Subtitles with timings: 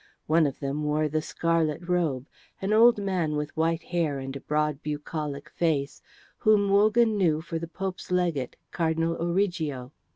[0.25, 2.25] One of them wore the scarlet robe,
[2.59, 6.01] an old man with white hair and a broad bucolic face,
[6.39, 9.91] whom Wogan knew for the Pope's Legate, Cardinal Origo.